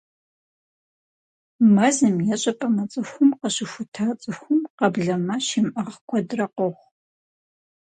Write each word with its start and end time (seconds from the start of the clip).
Мэзым 1.75 2.15
е 2.33 2.35
щӀыпӀэ 2.41 2.67
мыцӀыхум 2.75 3.29
къыщыхута 3.39 4.05
цӀыхум 4.21 4.59
къэблэмэ 4.77 5.35
щимыӀыгъ 5.47 5.97
куэдрэ 6.07 6.45
къохъу. 6.55 6.89